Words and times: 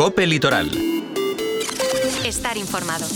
Cope 0.00 0.24
Litoral 0.24 0.99
estar 2.24 2.56
informado. 2.56 3.06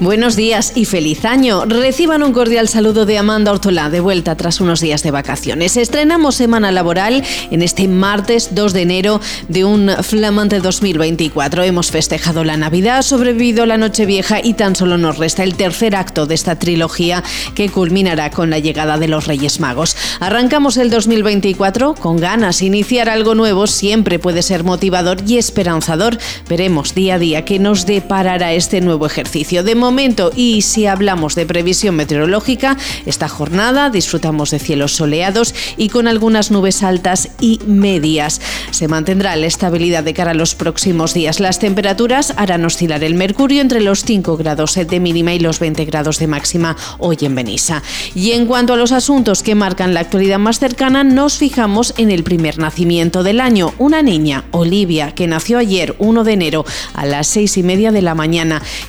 Buenos 0.00 0.36
días 0.36 0.72
y 0.74 0.84
feliz 0.84 1.24
año. 1.24 1.64
Reciban 1.64 2.22
un 2.22 2.32
cordial 2.32 2.68
saludo 2.68 3.06
de 3.06 3.18
Amanda 3.18 3.52
Ortolá, 3.52 3.88
de 3.88 4.00
vuelta 4.00 4.36
tras 4.36 4.60
unos 4.60 4.80
días 4.80 5.02
de 5.02 5.10
vacaciones. 5.10 5.76
Estrenamos 5.76 6.34
semana 6.34 6.70
laboral 6.70 7.24
en 7.50 7.62
este 7.62 7.88
martes 7.88 8.54
2 8.54 8.72
de 8.72 8.82
enero 8.82 9.20
de 9.48 9.64
un 9.64 9.90
flamante 10.02 10.60
2024. 10.60 11.62
Hemos 11.62 11.90
festejado 11.90 12.44
la 12.44 12.56
Navidad, 12.56 13.02
sobrevivido 13.02 13.64
la 13.66 13.78
Nochevieja 13.78 14.40
y 14.42 14.54
tan 14.54 14.76
solo 14.76 14.98
nos 14.98 15.18
resta 15.18 15.42
el 15.42 15.54
tercer 15.54 15.96
acto 15.96 16.26
de 16.26 16.34
esta 16.34 16.58
trilogía 16.58 17.22
que 17.54 17.70
culminará 17.70 18.30
con 18.30 18.50
la 18.50 18.58
llegada 18.58 18.98
de 18.98 19.08
los 19.08 19.26
Reyes 19.26 19.60
Magos. 19.60 19.96
Arrancamos 20.20 20.76
el 20.76 20.90
2024 20.90 21.94
con 21.94 22.18
ganas. 22.18 22.62
Iniciar 22.62 23.08
algo 23.08 23.34
nuevo 23.34 23.66
siempre 23.66 24.18
puede 24.18 24.42
ser 24.42 24.64
motivador 24.64 25.18
y 25.26 25.38
esperanzador. 25.38 26.18
Veremos 26.48 26.94
día 26.94 27.14
a 27.14 27.18
día 27.18 27.44
qué 27.44 27.58
nos 27.58 27.86
deparará 27.86 28.45
este 28.52 28.80
nuevo 28.80 29.06
ejercicio. 29.06 29.62
De 29.62 29.74
momento, 29.74 30.30
y 30.34 30.62
si 30.62 30.86
hablamos 30.86 31.34
de 31.34 31.46
previsión 31.46 31.96
meteorológica, 31.96 32.76
esta 33.06 33.28
jornada 33.28 33.90
disfrutamos 33.90 34.50
de 34.50 34.58
cielos 34.58 34.92
soleados 34.92 35.54
y 35.76 35.88
con 35.88 36.08
algunas 36.08 36.50
nubes 36.50 36.82
altas 36.82 37.28
y 37.40 37.60
medias. 37.66 38.40
Se 38.70 38.88
mantendrá 38.88 39.34
la 39.36 39.46
estabilidad 39.46 40.04
de 40.04 40.14
cara 40.14 40.32
a 40.32 40.34
los 40.34 40.54
próximos 40.54 41.14
días. 41.14 41.40
Las 41.40 41.58
temperaturas 41.58 42.34
harán 42.36 42.64
oscilar 42.64 43.02
el 43.02 43.14
mercurio 43.14 43.60
entre 43.60 43.80
los 43.80 44.04
5 44.04 44.36
grados 44.36 44.74
de 44.74 45.00
mínima 45.00 45.34
y 45.34 45.38
los 45.38 45.58
20 45.58 45.84
grados 45.84 46.18
de 46.18 46.26
máxima 46.26 46.76
hoy 46.98 47.16
en 47.22 47.34
Benissa. 47.34 47.82
Y 48.14 48.32
en 48.32 48.46
cuanto 48.46 48.74
a 48.74 48.76
los 48.76 48.92
asuntos 48.92 49.42
que 49.42 49.54
marcan 49.54 49.94
la 49.94 50.00
actualidad 50.00 50.38
más 50.38 50.58
cercana, 50.58 51.04
nos 51.04 51.38
fijamos 51.38 51.94
en 51.96 52.10
el 52.10 52.22
primer 52.22 52.58
nacimiento 52.58 53.22
del 53.22 53.40
año, 53.40 53.72
una 53.78 54.02
niña, 54.02 54.44
Olivia, 54.50 55.12
que 55.14 55.26
nació 55.26 55.58
ayer, 55.58 55.94
1 55.98 56.24
de 56.24 56.32
enero, 56.32 56.64
a 56.94 57.06
las 57.06 57.26
6 57.28 57.56
y 57.56 57.62
media 57.62 57.92
de 57.92 58.02
la 58.02 58.14
mañana 58.14 58.35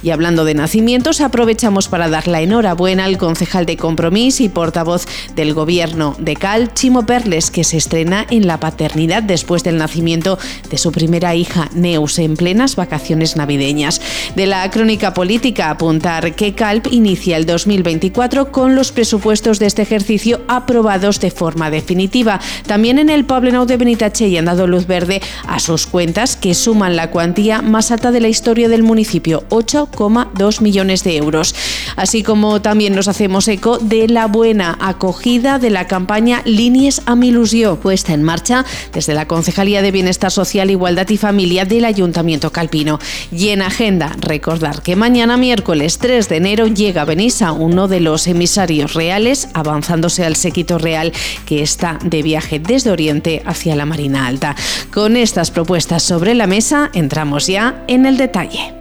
y 0.03 0.09
hablando 0.09 0.43
de 0.43 0.53
nacimientos, 0.53 1.21
aprovechamos 1.21 1.87
para 1.87 2.09
dar 2.09 2.27
la 2.27 2.41
enhorabuena 2.41 3.05
al 3.05 3.17
concejal 3.17 3.65
de 3.65 3.77
Compromís 3.77 4.41
y 4.41 4.49
portavoz 4.49 5.05
del 5.35 5.53
gobierno 5.53 6.15
de 6.19 6.35
Cal, 6.35 6.73
Chimo 6.73 7.05
Perles, 7.05 7.49
que 7.49 7.63
se 7.63 7.77
estrena 7.77 8.25
en 8.29 8.45
la 8.45 8.59
paternidad 8.59 9.23
después 9.23 9.63
del 9.63 9.77
nacimiento 9.77 10.37
de 10.69 10.77
su 10.77 10.91
primera 10.91 11.33
hija, 11.33 11.69
Neus, 11.73 12.19
en 12.19 12.35
plenas 12.35 12.75
vacaciones 12.75 13.37
navideñas. 13.37 14.01
De 14.35 14.47
la 14.47 14.69
crónica 14.69 15.13
política, 15.13 15.69
apuntar 15.69 16.35
que 16.35 16.53
Calp 16.53 16.87
inicia 16.91 17.37
el 17.37 17.45
2024 17.45 18.51
con 18.51 18.75
los 18.75 18.91
presupuestos 18.91 19.59
de 19.59 19.67
este 19.67 19.81
ejercicio 19.81 20.41
aprobados 20.49 21.21
de 21.21 21.31
forma 21.31 21.71
definitiva. 21.71 22.41
También 22.65 22.99
en 22.99 23.09
el 23.09 23.23
Poblenou 23.23 23.65
de 23.65 23.77
Benitache 23.77 24.27
y 24.27 24.37
han 24.37 24.45
dado 24.45 24.67
luz 24.67 24.87
verde 24.87 25.21
a 25.47 25.59
sus 25.59 25.87
cuentas 25.87 26.35
que 26.35 26.53
suman 26.53 26.97
la 26.97 27.11
cuantía 27.11 27.61
más 27.61 27.91
alta 27.91 28.11
de 28.11 28.19
la 28.19 28.27
historia 28.27 28.69
del 28.69 28.83
municipio, 28.83 29.36
8,2 29.49 30.61
millones 30.61 31.03
de 31.03 31.17
euros. 31.17 31.55
Así 31.95 32.23
como 32.23 32.61
también 32.61 32.95
nos 32.95 33.07
hacemos 33.07 33.47
eco 33.47 33.77
de 33.77 34.07
la 34.07 34.27
buena 34.27 34.77
acogida 34.79 35.59
de 35.59 35.69
la 35.69 35.87
campaña 35.87 36.41
Líneas 36.45 37.01
a 37.05 37.15
mi 37.15 37.29
ilusión, 37.29 37.77
puesta 37.77 38.13
en 38.13 38.23
marcha 38.23 38.65
desde 38.93 39.13
la 39.13 39.27
Concejalía 39.27 39.81
de 39.81 39.91
Bienestar 39.91 40.31
Social, 40.31 40.71
Igualdad 40.71 41.09
y 41.09 41.17
Familia 41.17 41.65
del 41.65 41.85
Ayuntamiento 41.85 42.51
Calpino. 42.51 42.99
Y 43.31 43.49
en 43.49 43.61
agenda, 43.61 44.15
recordar 44.19 44.81
que 44.81 44.95
mañana 44.95 45.37
miércoles 45.37 45.97
3 45.97 46.29
de 46.29 46.35
enero 46.37 46.67
llega 46.67 47.03
a 47.03 47.05
Benissa 47.05 47.51
uno 47.51 47.87
de 47.87 47.99
los 47.99 48.27
emisarios 48.27 48.93
reales, 48.93 49.49
avanzándose 49.53 50.25
al 50.25 50.35
séquito 50.35 50.77
real 50.77 51.13
que 51.45 51.61
está 51.61 51.99
de 52.03 52.21
viaje 52.21 52.59
desde 52.59 52.91
Oriente 52.91 53.41
hacia 53.45 53.75
la 53.75 53.85
Marina 53.85 54.27
Alta. 54.27 54.55
Con 54.93 55.17
estas 55.17 55.51
propuestas 55.51 56.03
sobre 56.03 56.35
la 56.35 56.47
mesa, 56.47 56.89
entramos 56.93 57.47
ya 57.47 57.83
en 57.87 58.05
el 58.05 58.17
detalle. 58.17 58.76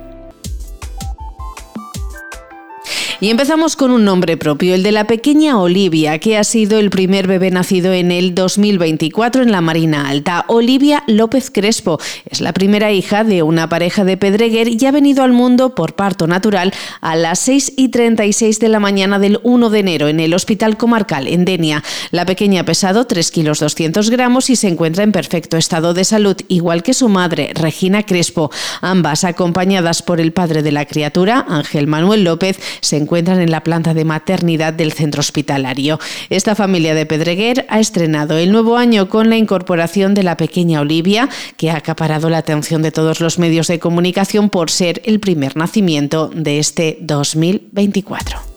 Y 3.18 3.30
empezamos 3.30 3.76
con 3.76 3.92
un 3.92 4.04
nombre 4.04 4.36
propio, 4.36 4.74
el 4.74 4.82
de 4.82 4.92
la 4.92 5.06
pequeña 5.06 5.58
Olivia, 5.58 6.18
que 6.18 6.36
ha 6.36 6.44
sido 6.44 6.78
el 6.78 6.90
primer 6.90 7.26
bebé 7.26 7.50
nacido 7.50 7.94
en 7.94 8.12
el 8.12 8.34
2024 8.34 9.42
en 9.42 9.52
la 9.52 9.62
Marina 9.62 10.10
Alta. 10.10 10.44
Olivia 10.48 11.02
López 11.06 11.50
Crespo 11.50 11.98
es 12.28 12.42
la 12.42 12.52
primera 12.52 12.92
hija 12.92 13.24
de 13.24 13.42
una 13.42 13.70
pareja 13.70 14.04
de 14.04 14.18
Pedreguer 14.18 14.68
y 14.68 14.84
ha 14.84 14.90
venido 14.90 15.24
al 15.24 15.32
mundo 15.32 15.74
por 15.74 15.94
parto 15.94 16.26
natural 16.26 16.74
a 17.00 17.16
las 17.16 17.38
6 17.38 17.72
y 17.78 17.88
36 17.88 18.58
de 18.58 18.68
la 18.68 18.80
mañana 18.80 19.18
del 19.18 19.40
1 19.44 19.70
de 19.70 19.78
enero 19.78 20.08
en 20.08 20.20
el 20.20 20.34
Hospital 20.34 20.76
Comarcal 20.76 21.26
en 21.26 21.46
Denia. 21.46 21.82
La 22.10 22.26
pequeña 22.26 22.60
ha 22.60 22.64
pesado 22.64 23.06
3 23.06 23.30
kilos 23.30 23.60
200 23.60 24.10
gramos 24.10 24.50
y 24.50 24.56
se 24.56 24.68
encuentra 24.68 25.04
en 25.04 25.12
perfecto 25.12 25.56
estado 25.56 25.94
de 25.94 26.04
salud, 26.04 26.36
igual 26.48 26.82
que 26.82 26.92
su 26.92 27.08
madre, 27.08 27.52
Regina 27.54 28.02
Crespo. 28.02 28.50
Ambas, 28.82 29.24
acompañadas 29.24 30.02
por 30.02 30.20
el 30.20 30.34
padre 30.34 30.62
de 30.62 30.72
la 30.72 30.84
criatura, 30.84 31.46
Ángel 31.48 31.86
Manuel 31.86 32.22
López, 32.22 32.60
se 32.82 33.05
encuentran 33.06 33.40
en 33.40 33.52
la 33.52 33.62
planta 33.62 33.94
de 33.94 34.04
maternidad 34.04 34.72
del 34.72 34.92
centro 34.92 35.20
hospitalario. 35.20 36.00
Esta 36.28 36.56
familia 36.56 36.94
de 36.96 37.06
Pedreguer 37.06 37.64
ha 37.68 37.78
estrenado 37.78 38.36
el 38.36 38.50
nuevo 38.50 38.76
año 38.76 39.08
con 39.08 39.30
la 39.30 39.36
incorporación 39.36 40.12
de 40.14 40.24
la 40.24 40.36
pequeña 40.36 40.80
Olivia, 40.80 41.28
que 41.56 41.70
ha 41.70 41.76
acaparado 41.76 42.28
la 42.28 42.38
atención 42.38 42.82
de 42.82 42.90
todos 42.90 43.20
los 43.20 43.38
medios 43.38 43.68
de 43.68 43.78
comunicación 43.78 44.50
por 44.50 44.70
ser 44.70 45.02
el 45.04 45.20
primer 45.20 45.56
nacimiento 45.56 46.32
de 46.34 46.58
este 46.58 46.98
2024. 47.00 48.55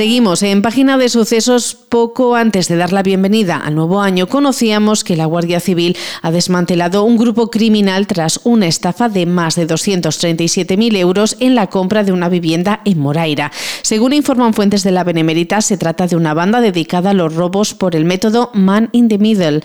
Seguimos 0.00 0.42
en 0.42 0.62
página 0.62 0.96
de 0.96 1.10
sucesos. 1.10 1.74
Poco 1.74 2.34
antes 2.34 2.68
de 2.68 2.76
dar 2.76 2.90
la 2.90 3.02
bienvenida 3.02 3.58
al 3.58 3.74
nuevo 3.74 4.00
año, 4.00 4.28
conocíamos 4.28 5.04
que 5.04 5.14
la 5.14 5.26
Guardia 5.26 5.60
Civil 5.60 5.94
ha 6.22 6.30
desmantelado 6.30 7.04
un 7.04 7.18
grupo 7.18 7.50
criminal 7.50 8.06
tras 8.06 8.40
una 8.44 8.66
estafa 8.66 9.10
de 9.10 9.26
más 9.26 9.56
de 9.56 9.66
237.000 9.66 10.96
euros 10.96 11.36
en 11.38 11.54
la 11.54 11.66
compra 11.66 12.02
de 12.02 12.12
una 12.12 12.30
vivienda 12.30 12.80
en 12.86 12.98
Moraira. 12.98 13.52
Según 13.82 14.14
informan 14.14 14.54
fuentes 14.54 14.84
de 14.84 14.92
la 14.92 15.04
Benemérita, 15.04 15.60
se 15.60 15.76
trata 15.76 16.06
de 16.06 16.16
una 16.16 16.32
banda 16.32 16.62
dedicada 16.62 17.10
a 17.10 17.14
los 17.14 17.34
robos 17.34 17.74
por 17.74 17.94
el 17.94 18.06
método 18.06 18.50
Man 18.54 18.88
in 18.92 19.08
the 19.08 19.18
Middle 19.18 19.60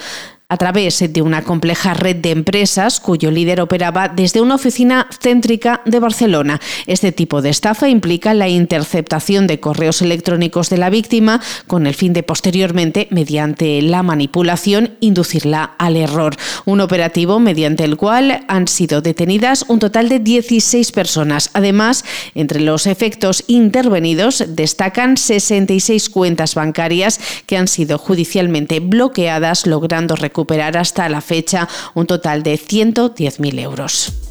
a 0.48 0.58
través 0.58 1.04
de 1.12 1.22
una 1.22 1.44
compleja 1.44 1.94
red 1.94 2.18
de 2.18 2.32
empresas 2.32 3.00
cuyo 3.00 3.32
líder 3.32 3.62
operaba 3.62 4.10
desde 4.10 4.42
una 4.42 4.56
oficina 4.56 5.08
céntrica 5.20 5.82
de 5.86 6.00
Barcelona. 6.00 6.62
Este 6.86 7.12
tipo 7.12 7.42
de 7.42 7.50
estafa 7.50 7.90
implica 7.90 8.34
la 8.34 8.48
interceptación 8.48 9.48
de 9.48 9.60
correos 9.60 10.02
electrónicos 10.02 10.70
de 10.70 10.78
la 10.78 10.90
víctima 10.90 11.42
con 11.68 11.88
el 11.88 11.96
fin 11.96 12.14
de 12.14 12.24
posteriormente, 12.24 13.08
mediante 13.10 13.82
la 13.82 14.04
manipulación, 14.04 14.96
inducirla 15.00 15.64
al 15.78 15.98
error. 15.98 16.36
Un 16.66 16.80
operativo 16.80 17.40
mediante 17.40 17.84
el 17.84 17.98
cual 17.98 18.46
han 18.48 18.68
sido 18.68 19.02
detenidas 19.02 19.66
un 19.68 19.80
total 19.80 20.10
de 20.10 20.20
16 20.20 20.92
personas. 20.92 21.50
Además, 21.54 22.06
entre 22.36 22.60
los 22.60 22.86
efectos 22.86 23.44
intervenidos 23.48 24.44
destacan 24.48 25.18
66 25.18 26.10
cuentas 26.10 26.54
bancarias 26.54 27.20
que 27.48 27.58
han 27.58 27.68
sido 27.68 27.98
judicialmente 27.98 28.80
bloqueadas, 28.80 29.66
logrando 29.66 30.16
recuperar 30.16 30.36
hasta 30.78 31.10
la 31.10 31.22
fecha 31.22 31.68
un 31.94 32.08
total 32.08 32.44
de 32.44 32.58
110.000 32.58 33.60
euros. 33.60 34.25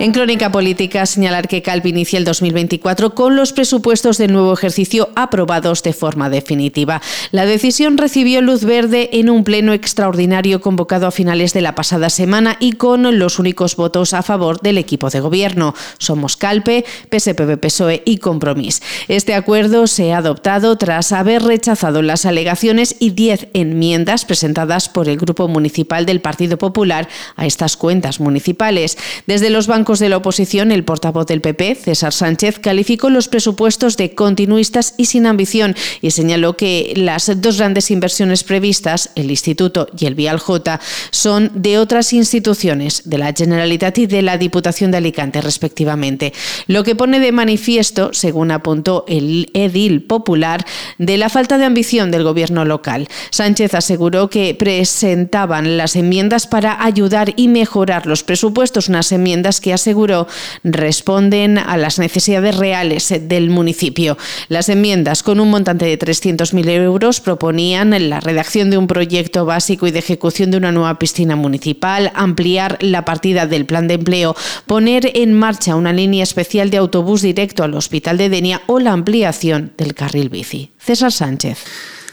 En 0.00 0.12
Crónica 0.12 0.52
Política, 0.52 1.06
señalar 1.06 1.48
que 1.48 1.60
Calvi 1.60 1.90
inicia 1.90 2.20
el 2.20 2.24
2024 2.24 3.16
con 3.16 3.34
los 3.34 3.52
presupuestos 3.52 4.16
del 4.16 4.32
nuevo 4.32 4.52
ejercicio 4.52 5.08
aprobados 5.16 5.82
de 5.82 5.92
forma 5.92 6.30
definitiva. 6.30 7.02
La 7.32 7.46
decisión 7.46 7.98
recibió 7.98 8.40
luz 8.40 8.62
verde 8.62 9.10
en 9.14 9.28
un 9.28 9.42
pleno 9.42 9.72
extraordinario 9.72 10.60
convocado 10.60 11.08
a 11.08 11.10
finales 11.10 11.52
de 11.52 11.62
la 11.62 11.74
pasada 11.74 12.10
semana 12.10 12.56
y 12.60 12.74
con 12.74 13.18
los 13.18 13.40
únicos 13.40 13.74
votos 13.74 14.14
a 14.14 14.22
favor 14.22 14.60
del 14.60 14.78
equipo 14.78 15.10
de 15.10 15.18
gobierno. 15.18 15.74
Somos 15.98 16.36
Calpe, 16.36 16.84
PSPB, 17.10 17.58
PSOE 17.58 18.02
y 18.04 18.18
Compromís. 18.18 18.80
Este 19.08 19.34
acuerdo 19.34 19.88
se 19.88 20.12
ha 20.12 20.18
adoptado 20.18 20.76
tras 20.76 21.10
haber 21.10 21.42
rechazado 21.42 22.02
las 22.02 22.24
alegaciones 22.24 22.94
y 23.00 23.10
10 23.10 23.48
enmiendas 23.52 24.24
presentadas 24.24 24.88
por 24.88 25.08
el 25.08 25.16
Grupo 25.16 25.48
Municipal 25.48 26.06
del 26.06 26.20
Partido 26.20 26.56
Popular 26.56 27.08
a 27.34 27.46
estas 27.46 27.76
cuentas 27.76 28.20
municipales. 28.20 28.96
Desde 29.26 29.50
los 29.50 29.66
bancos 29.66 29.87
de 29.96 30.10
la 30.10 30.18
oposición, 30.18 30.70
el 30.70 30.84
portavoz 30.84 31.26
del 31.26 31.40
PP, 31.40 31.74
César 31.76 32.12
Sánchez, 32.12 32.58
calificó 32.58 33.08
los 33.08 33.28
presupuestos 33.28 33.96
de 33.96 34.14
continuistas 34.14 34.92
y 34.98 35.06
sin 35.06 35.24
ambición 35.24 35.74
y 36.02 36.10
señaló 36.10 36.58
que 36.58 36.92
las 36.94 37.40
dos 37.40 37.56
grandes 37.56 37.90
inversiones 37.90 38.44
previstas, 38.44 39.10
el 39.14 39.30
Instituto 39.30 39.88
y 39.98 40.04
el 40.04 40.14
Vial 40.14 40.38
J, 40.38 40.78
son 41.10 41.50
de 41.54 41.78
otras 41.78 42.12
instituciones, 42.12 43.02
de 43.06 43.16
la 43.16 43.32
Generalitat 43.32 43.96
y 43.96 44.06
de 44.06 44.20
la 44.20 44.36
Diputación 44.36 44.90
de 44.90 44.98
Alicante, 44.98 45.40
respectivamente. 45.40 46.34
Lo 46.66 46.84
que 46.84 46.94
pone 46.94 47.18
de 47.18 47.32
manifiesto, 47.32 48.10
según 48.12 48.50
apuntó 48.50 49.06
el 49.08 49.50
edil 49.54 50.02
popular, 50.02 50.66
de 50.98 51.16
la 51.16 51.30
falta 51.30 51.56
de 51.56 51.64
ambición 51.64 52.10
del 52.10 52.24
gobierno 52.24 52.66
local. 52.66 53.08
Sánchez 53.30 53.74
aseguró 53.74 54.28
que 54.28 54.54
presentaban 54.54 55.78
las 55.78 55.96
enmiendas 55.96 56.46
para 56.46 56.84
ayudar 56.84 57.32
y 57.36 57.48
mejorar 57.48 58.06
los 58.06 58.22
presupuestos, 58.22 58.88
unas 58.88 59.12
enmiendas 59.12 59.60
que 59.60 59.72
aseguró 59.78 60.26
responden 60.64 61.58
a 61.58 61.76
las 61.76 61.98
necesidades 61.98 62.56
reales 62.56 63.14
del 63.20 63.50
municipio. 63.50 64.18
Las 64.48 64.68
enmiendas 64.68 65.22
con 65.22 65.40
un 65.40 65.50
montante 65.50 65.86
de 65.86 65.98
300.000 65.98 66.68
euros 66.68 67.20
proponían 67.20 68.10
la 68.10 68.20
redacción 68.20 68.70
de 68.70 68.78
un 68.78 68.86
proyecto 68.86 69.44
básico 69.44 69.86
y 69.86 69.90
de 69.90 70.00
ejecución 70.00 70.50
de 70.50 70.56
una 70.56 70.72
nueva 70.72 70.98
piscina 70.98 71.36
municipal, 71.36 72.12
ampliar 72.14 72.78
la 72.80 73.04
partida 73.04 73.46
del 73.46 73.66
plan 73.66 73.88
de 73.88 73.94
empleo, 73.94 74.36
poner 74.66 75.10
en 75.14 75.32
marcha 75.32 75.76
una 75.76 75.92
línea 75.92 76.22
especial 76.22 76.70
de 76.70 76.78
autobús 76.78 77.22
directo 77.22 77.62
al 77.62 77.74
Hospital 77.74 78.18
de 78.18 78.28
Denia 78.28 78.62
o 78.66 78.78
la 78.78 78.92
ampliación 78.92 79.72
del 79.76 79.94
carril 79.94 80.28
bici. 80.28 80.70
César 80.78 81.12
Sánchez. 81.12 81.58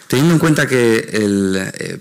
Teniendo 0.07 0.33
en 0.35 0.39
cuenta 0.39 0.67
que 0.67 0.97
el 1.13 1.71
eh, 1.79 1.99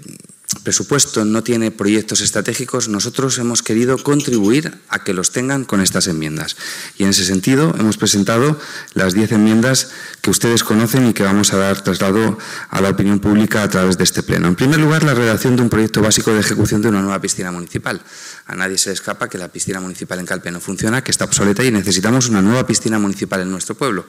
presupuesto 0.63 1.25
no 1.25 1.43
tiene 1.43 1.71
proyectos 1.71 2.21
estratégicos, 2.21 2.89
nosotros 2.89 3.39
hemos 3.39 3.63
querido 3.63 3.99
contribuir 3.99 4.79
a 4.89 5.05
que 5.05 5.15
los 5.15 5.31
tengan 5.31 5.65
con 5.65 5.81
estas 5.81 6.07
enmiendas. 6.07 6.57
Y 6.99 7.05
en 7.05 7.11
ese 7.11 7.25
sentido 7.25 7.75
hemos 7.79 7.97
presentado 7.97 8.59
las 8.95 9.15
diez 9.15 9.33
enmiendas 9.33 9.91
que 10.21 10.31
ustedes 10.31 10.65
conocen 10.65 11.09
y 11.09 11.13
que 11.13 11.23
vamos 11.23 11.53
a 11.53 11.59
dar 11.59 11.83
traslado 11.83 12.39
a 12.71 12.81
la 12.81 12.91
opinión 12.91 13.21
pública 13.21 13.63
a 13.63 13.69
través 13.69 13.99
de 13.99 14.05
este 14.05 14.23
pleno. 14.23 14.49
En 14.49 14.57
primer 14.57 14.81
lugar, 14.81 15.03
la 15.03 15.15
redacción 15.15 15.57
de 15.57 15.63
un 15.63 15.71
proyecto 15.71 16.03
básico 16.03 16.33
de 16.33 16.41
ejecución 16.41 16.83
de 16.83 16.89
una 16.89 17.03
nueva 17.03 17.21
piscina 17.21 17.51
municipal. 17.51 18.03
A 18.47 18.55
nadie 18.55 18.79
se 18.79 18.91
le 18.91 18.95
escapa 18.95 19.29
que 19.29 19.39
la 19.39 19.49
piscina 19.49 19.81
municipal 19.81 20.19
en 20.19 20.27
Calpe 20.27 20.51
no 20.51 20.61
funciona, 20.61 21.03
que 21.03 21.11
está 21.11 21.25
obsoleta 21.25 21.65
y 21.65 21.71
necesitamos 21.71 22.29
una 22.29 22.43
nueva 22.43 22.67
piscina 22.67 22.99
municipal 22.99 23.41
en 23.41 23.51
nuestro 23.51 23.75
pueblo 23.75 24.07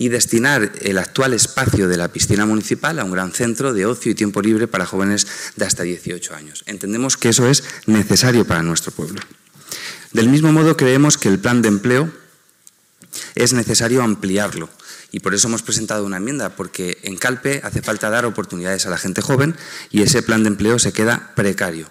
y 0.00 0.08
destinar 0.08 0.72
el 0.80 0.96
actual 0.96 1.34
espacio 1.34 1.86
de 1.86 1.98
la 1.98 2.08
piscina 2.08 2.46
municipal 2.46 2.98
a 2.98 3.04
un 3.04 3.10
gran 3.10 3.32
centro 3.32 3.74
de 3.74 3.84
ocio 3.84 4.10
y 4.10 4.14
tiempo 4.14 4.40
libre 4.40 4.66
para 4.66 4.86
jóvenes 4.86 5.26
de 5.56 5.66
hasta 5.66 5.82
18 5.82 6.34
años. 6.34 6.64
Entendemos 6.64 7.18
que 7.18 7.28
eso 7.28 7.46
es 7.46 7.62
necesario 7.84 8.46
para 8.46 8.62
nuestro 8.62 8.92
pueblo. 8.92 9.20
Del 10.14 10.30
mismo 10.30 10.52
modo, 10.52 10.74
creemos 10.78 11.18
que 11.18 11.28
el 11.28 11.38
plan 11.38 11.60
de 11.60 11.68
empleo 11.68 12.10
es 13.34 13.52
necesario 13.52 14.02
ampliarlo. 14.02 14.70
Y 15.12 15.20
por 15.20 15.34
eso 15.34 15.48
hemos 15.48 15.62
presentado 15.62 16.06
una 16.06 16.16
enmienda, 16.16 16.56
porque 16.56 16.96
en 17.02 17.18
Calpe 17.18 17.60
hace 17.62 17.82
falta 17.82 18.08
dar 18.08 18.24
oportunidades 18.24 18.86
a 18.86 18.90
la 18.90 18.96
gente 18.96 19.20
joven 19.20 19.54
y 19.90 20.00
ese 20.00 20.22
plan 20.22 20.42
de 20.44 20.48
empleo 20.48 20.78
se 20.78 20.94
queda 20.94 21.32
precario. 21.36 21.90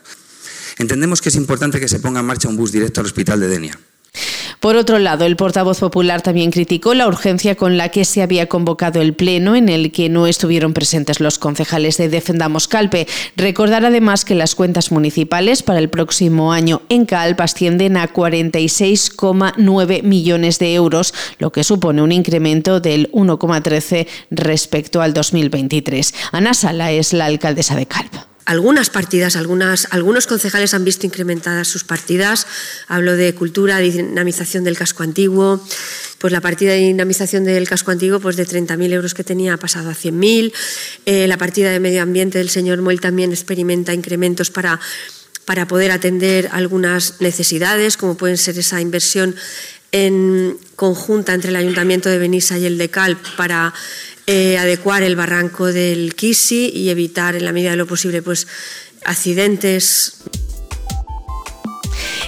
Entendemos 0.79 1.21
que 1.21 1.29
es 1.29 1.35
importante 1.35 1.79
que 1.79 1.87
se 1.87 1.99
ponga 1.99 2.21
en 2.21 2.25
marcha 2.25 2.49
un 2.49 2.57
bus 2.57 2.71
directo 2.71 3.01
al 3.01 3.05
hospital 3.05 3.39
de 3.39 3.49
Denia. 3.49 3.79
Por 4.59 4.75
otro 4.75 4.99
lado, 4.99 5.25
el 5.25 5.37
portavoz 5.37 5.79
popular 5.79 6.21
también 6.21 6.51
criticó 6.51 6.93
la 6.93 7.07
urgencia 7.07 7.55
con 7.55 7.77
la 7.77 7.87
que 7.89 8.03
se 8.03 8.21
había 8.21 8.49
convocado 8.49 9.01
el 9.01 9.13
Pleno, 9.13 9.55
en 9.55 9.69
el 9.69 9.93
que 9.93 10.09
no 10.09 10.27
estuvieron 10.27 10.73
presentes 10.73 11.21
los 11.21 11.39
concejales 11.39 11.95
de 11.95 12.09
Defendamos 12.09 12.67
Calpe. 12.67 13.07
Recordar 13.37 13.85
además 13.85 14.25
que 14.25 14.35
las 14.35 14.55
cuentas 14.55 14.91
municipales 14.91 15.63
para 15.63 15.79
el 15.79 15.89
próximo 15.89 16.51
año 16.51 16.81
en 16.89 17.05
Calpe 17.05 17.43
ascienden 17.43 17.95
a 17.95 18.11
46,9 18.11 20.03
millones 20.03 20.59
de 20.59 20.73
euros, 20.73 21.13
lo 21.37 21.53
que 21.53 21.63
supone 21.63 22.01
un 22.01 22.11
incremento 22.11 22.81
del 22.81 23.09
1,13 23.13 24.07
respecto 24.29 25.01
al 25.01 25.13
2023. 25.13 26.13
Ana 26.33 26.53
Sala 26.53 26.91
es 26.91 27.13
la 27.13 27.27
alcaldesa 27.27 27.77
de 27.77 27.85
Calpe 27.85 28.28
algunas 28.49 28.89
partidas, 28.89 29.35
algunas, 29.35 29.87
algunos 29.91 30.25
concejales 30.25 30.73
han 30.73 30.83
visto 30.83 31.05
incrementadas 31.05 31.67
sus 31.67 31.83
partidas. 31.83 32.47
Hablo 32.87 33.15
de 33.15 33.35
cultura, 33.35 33.77
dinamización 33.77 34.63
del 34.63 34.75
casco 34.75 35.03
antiguo. 35.03 35.63
Pues 36.17 36.33
la 36.33 36.41
partida 36.41 36.71
de 36.71 36.79
dinamización 36.79 37.43
del 37.43 37.69
casco 37.69 37.91
antiguo, 37.91 38.19
pues 38.19 38.37
de 38.37 38.47
30.000 38.47 38.91
euros 38.91 39.13
que 39.13 39.23
tenía 39.23 39.53
ha 39.53 39.57
pasado 39.57 39.91
a 39.91 39.93
100.000. 39.93 40.51
Eh, 41.05 41.27
la 41.27 41.37
partida 41.37 41.69
de 41.69 41.79
medio 41.79 42.01
ambiente 42.01 42.39
del 42.39 42.49
señor 42.49 42.81
Moll 42.81 42.99
también 42.99 43.31
experimenta 43.31 43.93
incrementos 43.93 44.49
para, 44.49 44.79
para 45.45 45.67
poder 45.67 45.91
atender 45.91 46.49
algunas 46.51 47.21
necesidades, 47.21 47.97
como 47.97 48.17
pueden 48.17 48.37
ser 48.37 48.57
esa 48.57 48.81
inversión 48.81 49.35
en 49.91 50.57
conjunta 50.75 51.33
entre 51.33 51.49
el 51.49 51.55
Ayuntamiento 51.55 52.09
de 52.09 52.17
Benissa 52.17 52.57
y 52.57 52.65
el 52.65 52.77
de 52.77 52.89
Calp 52.89 53.19
para 53.37 53.73
eh, 54.31 54.59
adecuar 54.59 55.01
el 55.01 55.15
barranco 55.15 55.73
del 55.73 56.13
Kisi 56.13 56.69
y 56.69 56.91
evitar 56.91 57.35
en 57.35 57.45
la 57.45 57.51
medida 57.51 57.71
de 57.71 57.77
lo 57.77 57.87
posible 57.87 58.21
pues 58.21 58.45
accidentes. 59.03 60.21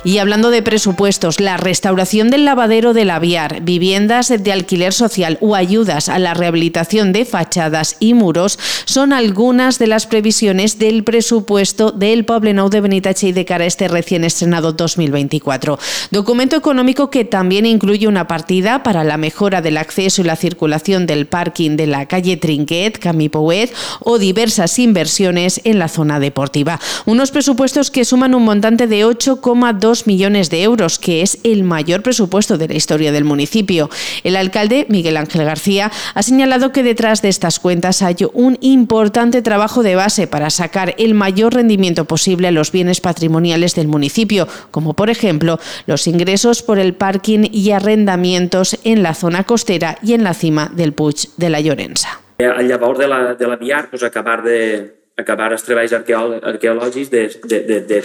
Y 0.03 0.18
hablando 0.18 0.50
de 0.50 0.63
presupuestos, 0.63 1.39
la 1.39 1.57
restauración 1.57 2.31
del 2.31 2.44
lavadero 2.44 2.95
del 2.95 3.12
Aviar, 3.12 3.62
viviendas 3.62 4.30
de 4.30 4.51
alquiler 4.51 4.94
social 4.94 5.38
o 5.42 5.53
ayudas 5.53 6.09
a 6.09 6.18
la 6.18 6.33
rehabilitación 6.33 7.13
de 7.13 7.24
fachadas 7.24 7.98
y 8.00 8.15
muros 8.15 8.57
son 8.86 9.13
algunas 9.13 9.77
de 9.77 9.86
las 9.86 10.07
previsiones 10.07 10.80
del 10.80 11.03
presupuesto 11.03 11.92
del 11.92 12.25
Nou 12.27 12.69
de 12.69 12.81
Benitache 12.81 13.31
de 13.31 13.45
cara 13.45 13.65
a 13.65 13.68
este 13.68 13.88
recién 13.88 14.24
estrenado 14.24 14.74
2024. 14.74 15.77
Documento 16.09 16.56
económico 16.56 17.12
que 17.12 17.24
también 17.24 17.68
incluye 17.68 18.07
una 18.07 18.25
partida 18.25 18.81
para 18.81 19.03
la 19.03 19.18
mejora 19.18 19.62
del 19.62 19.77
acceso 19.77 20.24
y 20.24 20.25
la 20.25 20.36
circulación 20.36 21.06
del 21.06 21.27
parking 21.27 21.77
de 21.77 21.86
la 21.86 22.07
calle 22.07 22.38
Trinquet, 22.38 22.98
Camipouet 22.98 23.71
o 24.00 24.18
diversas 24.18 24.80
inversiones 24.80 25.62
en 25.63 25.77
la 25.77 25.89
zona 25.89 26.19
deportiva. 26.19 26.80
Unos 27.06 27.30
presupuestos 27.30 27.92
que 27.92 28.03
suman 28.03 28.33
un 28.33 28.45
montante 28.45 28.88
de 28.88 29.06
8,2 29.06 29.90
millones 30.07 30.49
de 30.49 30.63
euros, 30.63 30.99
que 30.99 31.21
es 31.21 31.39
el 31.43 31.63
mayor 31.63 32.01
presupuesto 32.01 32.57
de 32.57 32.67
la 32.67 32.75
historia 32.75 33.11
del 33.11 33.23
municipio. 33.23 33.89
El 34.23 34.35
alcalde, 34.35 34.85
Miguel 34.89 35.17
Ángel 35.17 35.45
García, 35.45 35.91
ha 36.13 36.23
señalado 36.23 36.71
que 36.71 36.83
detrás 36.83 37.21
de 37.21 37.29
estas 37.29 37.59
cuentas 37.59 38.01
hay 38.01 38.15
un 38.33 38.57
importante 38.61 39.41
trabajo 39.41 39.83
de 39.83 39.95
base 39.95 40.27
para 40.27 40.49
sacar 40.49 40.95
el 40.97 41.13
mayor 41.13 41.53
rendimiento 41.53 42.05
posible 42.05 42.47
a 42.47 42.51
los 42.51 42.71
bienes 42.71 43.01
patrimoniales 43.01 43.75
del 43.75 43.88
municipio, 43.88 44.47
como 44.71 44.93
por 44.93 45.09
ejemplo 45.09 45.59
los 45.85 46.07
ingresos 46.07 46.63
por 46.63 46.79
el 46.79 46.93
parking 46.93 47.47
y 47.51 47.71
arrendamientos 47.71 48.79
en 48.83 49.03
la 49.03 49.13
zona 49.13 49.43
costera 49.43 49.97
y 50.01 50.13
en 50.13 50.23
la 50.23 50.33
cima 50.33 50.71
del 50.73 50.93
Puig 50.93 51.29
de 51.38 51.49
la 51.49 51.59
Llorença. 51.59 52.21
Al 52.39 52.67
llavors 52.67 52.97
de 52.97 53.07
la, 53.07 53.35
de 53.35 53.47
la 53.47 53.55
Viar, 53.55 53.89
pues 53.89 54.01
acabar 54.01 54.41
de, 54.43 55.00
acabar 55.19 55.51
els 55.51 55.63
treballs 55.65 55.93
arqueològics 55.93 57.11
de, 57.11 57.23
de, 57.43 57.59
de, 57.67 57.79
de 57.89 58.01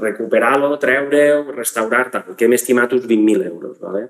recuperar-lo, 0.00 0.76
treure-ho, 0.82 1.42
restaurar, 1.56 2.06
tal, 2.12 2.34
que 2.36 2.46
hem 2.46 2.56
estimat 2.56 2.92
uns 2.96 3.06
20.000 3.08 3.48
euros. 3.50 3.78
Vale? 3.82 4.06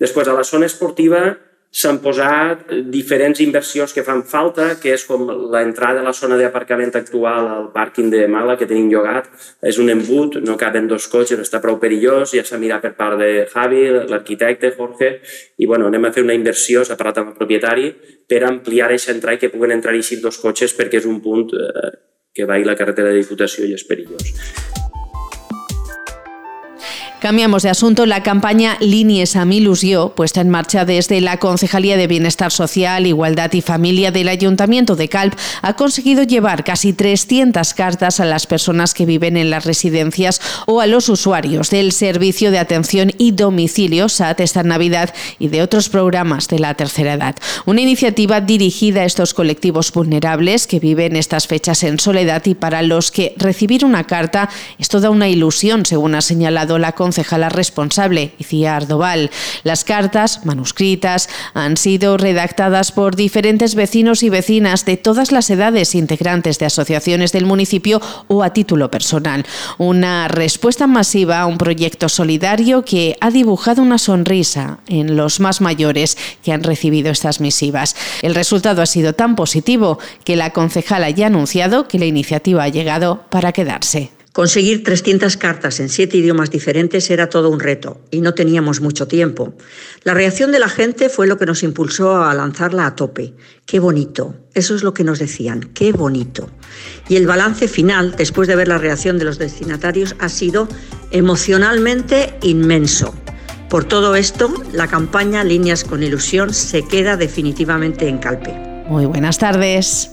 Després, 0.00 0.28
a 0.28 0.36
la 0.36 0.46
zona 0.46 0.68
esportiva, 0.70 1.26
s'han 1.74 1.98
posat 1.98 2.68
diferents 2.94 3.40
inversions 3.42 3.92
que 3.92 4.04
fan 4.06 4.22
falta, 4.30 4.68
que 4.78 4.92
és 4.94 5.02
com 5.08 5.24
l'entrada 5.50 5.98
de 5.98 6.04
la 6.06 6.12
zona 6.14 6.38
d'aparcament 6.38 6.94
actual 7.00 7.48
al 7.50 7.66
pàrquing 7.74 8.12
de 8.12 8.28
Mala 8.30 8.54
que 8.60 8.68
tenim 8.70 8.86
llogat, 8.92 9.26
és 9.58 9.80
un 9.82 9.90
embut, 9.90 10.38
no 10.46 10.54
caben 10.60 10.86
dos 10.90 11.08
cotxes, 11.10 11.42
està 11.42 11.58
prou 11.64 11.80
perillós, 11.82 12.36
ja 12.38 12.46
s'ha 12.46 12.60
mirat 12.62 12.86
per 12.86 12.94
part 13.00 13.18
de 13.18 13.32
Javi, 13.50 13.82
l'arquitecte, 14.12 14.70
Jorge, 14.78 15.10
i 15.58 15.66
bueno, 15.66 15.90
anem 15.90 16.06
a 16.06 16.14
fer 16.14 16.22
una 16.22 16.38
inversió, 16.38 16.86
s'ha 16.86 16.98
parlat 17.00 17.18
amb 17.24 17.34
el 17.34 17.38
propietari, 17.42 17.90
per 18.30 18.44
ampliar 18.46 18.92
aquesta 18.92 19.12
entrada 19.16 19.34
i 19.34 19.42
que 19.42 19.50
puguen 19.50 19.74
entrar 19.74 19.96
així 19.98 20.22
dos 20.22 20.38
cotxes 20.38 20.78
perquè 20.78 21.02
és 21.02 21.10
un 21.10 21.18
punt 21.26 21.50
eh, 21.58 21.90
que 22.34 22.46
va 22.46 22.54
a 22.54 22.64
la 22.70 22.78
carretera 22.78 23.10
de 23.10 23.22
Diputació 23.22 23.66
i 23.66 23.74
és 23.74 23.86
perillós. 23.90 24.83
Cambiamos 27.24 27.62
de 27.62 27.70
asunto. 27.70 28.04
La 28.04 28.22
campaña 28.22 28.76
Líneas 28.80 29.34
a 29.34 29.46
mi 29.46 29.56
ilusión, 29.56 30.12
puesta 30.14 30.42
en 30.42 30.50
marcha 30.50 30.84
desde 30.84 31.22
la 31.22 31.38
Concejalía 31.38 31.96
de 31.96 32.06
Bienestar 32.06 32.52
Social, 32.52 33.06
Igualdad 33.06 33.50
y 33.54 33.62
Familia 33.62 34.10
del 34.10 34.28
Ayuntamiento 34.28 34.94
de 34.94 35.08
Calp, 35.08 35.32
ha 35.62 35.72
conseguido 35.72 36.22
llevar 36.22 36.64
casi 36.64 36.92
300 36.92 37.72
cartas 37.72 38.20
a 38.20 38.26
las 38.26 38.46
personas 38.46 38.92
que 38.92 39.06
viven 39.06 39.38
en 39.38 39.48
las 39.48 39.64
residencias 39.64 40.38
o 40.66 40.82
a 40.82 40.86
los 40.86 41.08
usuarios 41.08 41.70
del 41.70 41.92
Servicio 41.92 42.50
de 42.50 42.58
Atención 42.58 43.10
y 43.16 43.30
Domicilio 43.30 44.10
SAT 44.10 44.40
esta 44.40 44.62
Navidad 44.62 45.14
y 45.38 45.48
de 45.48 45.62
otros 45.62 45.88
programas 45.88 46.48
de 46.48 46.58
la 46.58 46.74
tercera 46.74 47.14
edad. 47.14 47.36
Una 47.64 47.80
iniciativa 47.80 48.42
dirigida 48.42 49.00
a 49.00 49.06
estos 49.06 49.32
colectivos 49.32 49.90
vulnerables 49.92 50.66
que 50.66 50.78
viven 50.78 51.16
estas 51.16 51.46
fechas 51.46 51.84
en 51.84 51.98
soledad 51.98 52.44
y 52.44 52.54
para 52.54 52.82
los 52.82 53.10
que 53.10 53.32
recibir 53.38 53.82
una 53.86 54.04
carta 54.04 54.50
es 54.78 54.90
toda 54.90 55.08
una 55.08 55.30
ilusión, 55.30 55.86
según 55.86 56.16
ha 56.16 56.20
señalado 56.20 56.78
la 56.78 56.92
Concejalía 56.92 57.13
concejala 57.14 57.48
responsable, 57.48 58.32
Icía 58.40 58.74
Ardoval. 58.74 59.30
Las 59.62 59.84
cartas, 59.84 60.44
manuscritas, 60.44 61.28
han 61.54 61.76
sido 61.76 62.16
redactadas 62.16 62.90
por 62.90 63.14
diferentes 63.14 63.76
vecinos 63.76 64.24
y 64.24 64.30
vecinas 64.30 64.84
de 64.84 64.96
todas 64.96 65.30
las 65.30 65.48
edades 65.48 65.94
integrantes 65.94 66.58
de 66.58 66.66
asociaciones 66.66 67.30
del 67.30 67.46
municipio 67.46 68.00
o 68.26 68.42
a 68.42 68.52
título 68.52 68.90
personal. 68.90 69.46
Una 69.78 70.26
respuesta 70.26 70.88
masiva 70.88 71.40
a 71.40 71.46
un 71.46 71.56
proyecto 71.56 72.08
solidario 72.08 72.84
que 72.84 73.16
ha 73.20 73.30
dibujado 73.30 73.80
una 73.80 73.98
sonrisa 73.98 74.78
en 74.88 75.16
los 75.16 75.38
más 75.38 75.60
mayores 75.60 76.18
que 76.42 76.50
han 76.50 76.64
recibido 76.64 77.12
estas 77.12 77.38
misivas. 77.38 77.94
El 78.22 78.34
resultado 78.34 78.82
ha 78.82 78.86
sido 78.86 79.12
tan 79.12 79.36
positivo 79.36 80.00
que 80.24 80.34
la 80.34 80.50
concejala 80.50 81.10
ya 81.10 81.26
ha 81.26 81.28
anunciado 81.28 81.86
que 81.86 82.00
la 82.00 82.06
iniciativa 82.06 82.64
ha 82.64 82.68
llegado 82.68 83.22
para 83.30 83.52
quedarse. 83.52 84.10
Conseguir 84.34 84.82
300 84.82 85.36
cartas 85.36 85.78
en 85.78 85.88
siete 85.88 86.16
idiomas 86.16 86.50
diferentes 86.50 87.08
era 87.08 87.28
todo 87.28 87.50
un 87.50 87.60
reto 87.60 88.00
y 88.10 88.20
no 88.20 88.34
teníamos 88.34 88.80
mucho 88.80 89.06
tiempo. 89.06 89.54
La 90.02 90.12
reacción 90.12 90.50
de 90.50 90.58
la 90.58 90.68
gente 90.68 91.08
fue 91.08 91.28
lo 91.28 91.38
que 91.38 91.46
nos 91.46 91.62
impulsó 91.62 92.16
a 92.16 92.34
lanzarla 92.34 92.84
a 92.84 92.96
tope. 92.96 93.34
Qué 93.64 93.78
bonito, 93.78 94.34
eso 94.52 94.74
es 94.74 94.82
lo 94.82 94.92
que 94.92 95.04
nos 95.04 95.20
decían, 95.20 95.70
qué 95.72 95.92
bonito. 95.92 96.50
Y 97.08 97.14
el 97.14 97.28
balance 97.28 97.68
final, 97.68 98.16
después 98.18 98.48
de 98.48 98.56
ver 98.56 98.66
la 98.66 98.78
reacción 98.78 99.18
de 99.18 99.24
los 99.24 99.38
destinatarios, 99.38 100.16
ha 100.18 100.28
sido 100.28 100.66
emocionalmente 101.12 102.36
inmenso. 102.42 103.14
Por 103.70 103.84
todo 103.84 104.16
esto, 104.16 104.52
la 104.72 104.88
campaña 104.88 105.44
Líneas 105.44 105.84
con 105.84 106.02
Ilusión 106.02 106.52
se 106.52 106.82
queda 106.82 107.16
definitivamente 107.16 108.08
en 108.08 108.18
Calpe. 108.18 108.52
Muy 108.88 109.06
buenas 109.06 109.38
tardes. 109.38 110.10